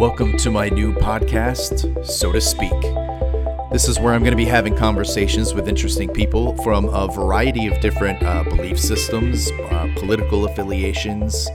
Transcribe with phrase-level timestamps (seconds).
[0.00, 2.72] Welcome to my new podcast, So to Speak.
[3.70, 7.66] This is where I'm going to be having conversations with interesting people from a variety
[7.66, 11.50] of different uh, belief systems, uh, political affiliations,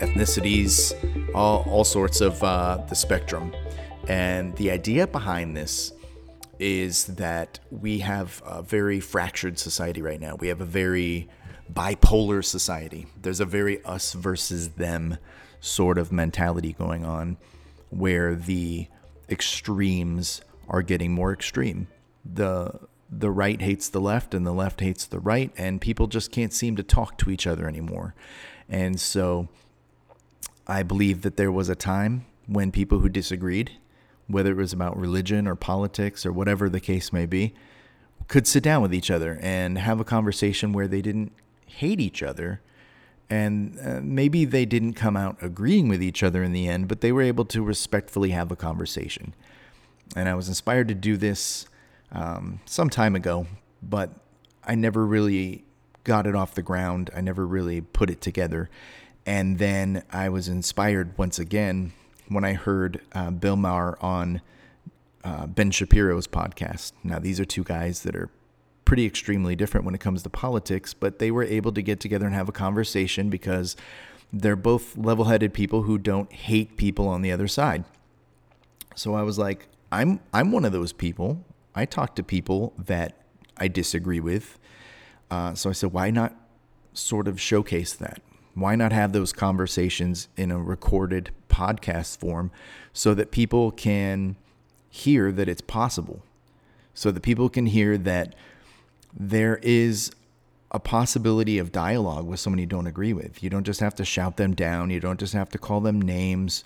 [0.00, 0.94] ethnicities,
[1.34, 3.52] all, all sorts of uh, the spectrum.
[4.06, 5.92] And the idea behind this
[6.60, 10.36] is that we have a very fractured society right now.
[10.36, 11.28] We have a very
[11.68, 13.08] bipolar society.
[13.20, 15.18] There's a very us versus them
[15.60, 17.38] sort of mentality going on
[17.92, 18.88] where the
[19.28, 21.88] extremes are getting more extreme.
[22.24, 22.80] The
[23.14, 26.52] the right hates the left and the left hates the right and people just can't
[26.52, 28.14] seem to talk to each other anymore.
[28.70, 29.48] And so
[30.66, 33.72] I believe that there was a time when people who disagreed,
[34.28, 37.54] whether it was about religion or politics or whatever the case may be,
[38.28, 41.32] could sit down with each other and have a conversation where they didn't
[41.66, 42.62] hate each other,
[43.32, 47.00] and uh, maybe they didn't come out agreeing with each other in the end, but
[47.00, 49.34] they were able to respectfully have a conversation.
[50.14, 51.64] And I was inspired to do this
[52.10, 53.46] um, some time ago,
[53.82, 54.10] but
[54.62, 55.64] I never really
[56.04, 57.08] got it off the ground.
[57.16, 58.68] I never really put it together.
[59.24, 61.94] And then I was inspired once again
[62.28, 64.42] when I heard uh, Bill Maher on
[65.24, 66.92] uh, Ben Shapiro's podcast.
[67.02, 68.28] Now, these are two guys that are
[68.92, 72.26] pretty extremely different when it comes to politics, but they were able to get together
[72.26, 73.74] and have a conversation because
[74.30, 77.86] they're both level headed people who don't hate people on the other side.
[78.94, 81.42] So I was like, I'm I'm one of those people.
[81.74, 83.16] I talk to people that
[83.56, 84.58] I disagree with.
[85.30, 86.36] Uh, so I said, why not
[86.92, 88.20] sort of showcase that?
[88.52, 92.50] Why not have those conversations in a recorded podcast form
[92.92, 94.36] so that people can
[94.90, 96.22] hear that it's possible?
[96.92, 98.34] So that people can hear that
[99.12, 100.12] there is
[100.70, 103.42] a possibility of dialogue with someone you don't agree with.
[103.42, 104.90] You don't just have to shout them down.
[104.90, 106.64] You don't just have to call them names.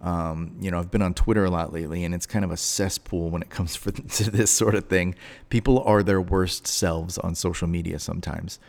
[0.00, 2.56] Um, you know, I've been on Twitter a lot lately, and it's kind of a
[2.56, 5.16] cesspool when it comes for, to this sort of thing.
[5.50, 8.60] People are their worst selves on social media sometimes.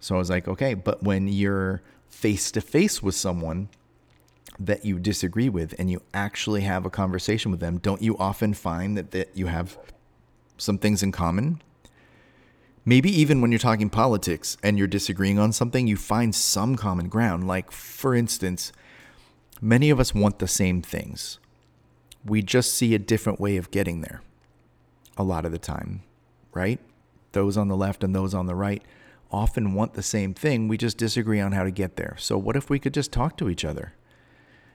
[0.00, 3.68] So I was like, okay, but when you're face to face with someone
[4.58, 8.54] that you disagree with and you actually have a conversation with them, don't you often
[8.54, 9.78] find that, that you have
[10.56, 11.62] some things in common?
[12.84, 17.08] Maybe even when you're talking politics and you're disagreeing on something, you find some common
[17.08, 17.46] ground.
[17.46, 18.72] Like, for instance,
[19.60, 21.38] many of us want the same things.
[22.24, 24.22] We just see a different way of getting there
[25.16, 26.02] a lot of the time,
[26.52, 26.78] right?
[27.32, 28.82] Those on the left and those on the right
[29.30, 30.68] often want the same thing.
[30.68, 32.16] We just disagree on how to get there.
[32.18, 33.92] So, what if we could just talk to each other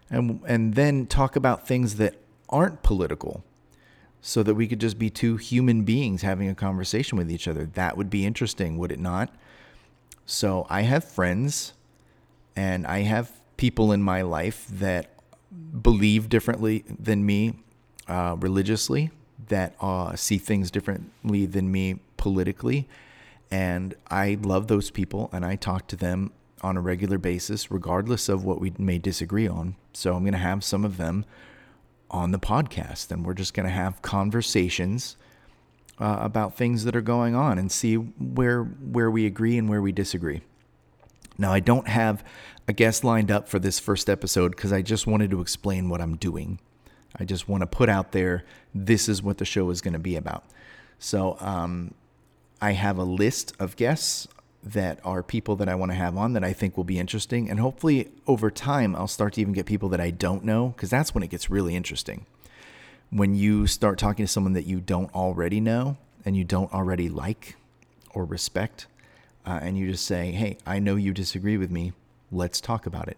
[0.09, 2.15] and, and then talk about things that
[2.49, 3.43] aren't political?
[4.25, 7.65] So that we could just be two human beings having a conversation with each other.
[7.65, 9.29] That would be interesting, would it not?
[10.25, 11.73] So I have friends
[12.55, 15.09] and I have people in my life that
[15.81, 17.55] believe differently than me
[18.07, 19.11] uh, religiously,
[19.49, 22.87] that uh, see things differently than me politically.
[23.51, 28.29] And I love those people and I talk to them on a regular basis, regardless
[28.29, 29.75] of what we may disagree on.
[29.91, 31.25] So I'm going to have some of them
[32.13, 33.11] on the podcast.
[33.11, 35.17] And we're just going to have conversations
[35.99, 39.81] uh, about things that are going on and see where where we agree and where
[39.81, 40.41] we disagree.
[41.37, 42.23] Now, I don't have
[42.67, 45.99] a guest lined up for this first episode because I just wanted to explain what
[45.99, 46.59] I'm doing.
[47.19, 49.99] I just want to put out there this is what the show is going to
[49.99, 50.45] be about.
[50.99, 51.93] So, um,
[52.61, 54.27] I have a list of guests
[54.63, 57.49] that are people that I want to have on that I think will be interesting.
[57.49, 60.89] And hopefully, over time, I'll start to even get people that I don't know because
[60.89, 62.25] that's when it gets really interesting.
[63.09, 67.09] When you start talking to someone that you don't already know and you don't already
[67.09, 67.57] like
[68.11, 68.87] or respect,
[69.45, 71.91] uh, and you just say, Hey, I know you disagree with me.
[72.31, 73.17] Let's talk about it.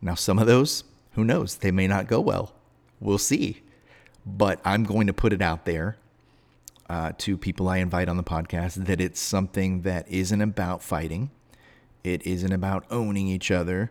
[0.00, 2.52] Now, some of those, who knows, they may not go well.
[3.00, 3.62] We'll see.
[4.24, 5.96] But I'm going to put it out there
[6.88, 11.30] uh, to people I invite on the podcast that it's something that isn't about fighting,
[12.02, 13.90] it isn't about owning each other,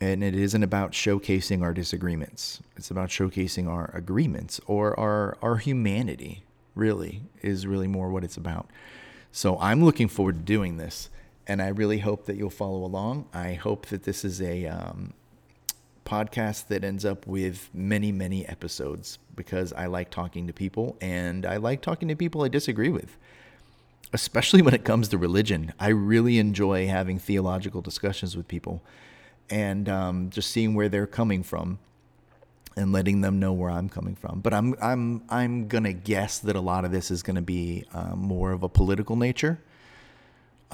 [0.00, 2.60] and it isn't about showcasing our disagreements.
[2.76, 6.44] It's about showcasing our agreements or our our humanity.
[6.74, 8.68] Really is really more what it's about.
[9.30, 11.08] So I'm looking forward to doing this,
[11.46, 13.26] and I really hope that you'll follow along.
[13.32, 15.14] I hope that this is a um,
[16.04, 21.44] podcast that ends up with many, many episodes because I like talking to people and
[21.46, 23.16] I like talking to people I disagree with,
[24.12, 25.72] especially when it comes to religion.
[25.78, 28.82] I really enjoy having theological discussions with people
[29.50, 31.78] and um, just seeing where they're coming from
[32.76, 34.40] and letting them know where I'm coming from.
[34.40, 38.16] But I'm I'm I'm gonna guess that a lot of this is gonna be uh,
[38.16, 39.60] more of a political nature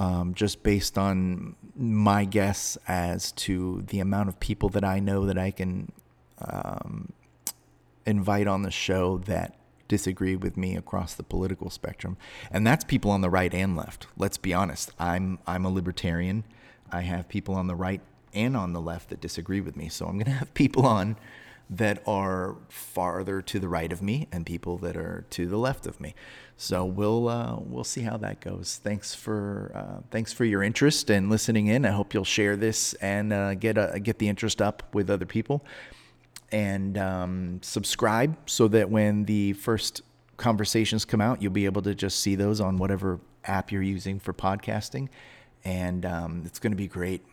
[0.01, 5.27] um, just based on my guess as to the amount of people that I know
[5.27, 5.91] that I can
[6.39, 7.13] um,
[8.03, 12.17] invite on the show that disagree with me across the political spectrum,
[12.49, 14.07] and that's people on the right and left.
[14.17, 14.91] Let's be honest.
[14.97, 16.45] I'm I'm a libertarian.
[16.91, 18.01] I have people on the right
[18.33, 19.87] and on the left that disagree with me.
[19.87, 21.15] So I'm going to have people on
[21.71, 25.87] that are farther to the right of me and people that are to the left
[25.87, 26.13] of me.
[26.57, 28.79] So we'll uh, we'll see how that goes.
[28.83, 31.85] Thanks for uh, thanks for your interest and listening in.
[31.85, 35.25] I hope you'll share this and uh, get a, get the interest up with other
[35.25, 35.65] people,
[36.51, 40.01] and um, subscribe so that when the first
[40.35, 44.19] conversations come out, you'll be able to just see those on whatever app you're using
[44.19, 45.07] for podcasting,
[45.63, 47.25] and um, it's going to be great.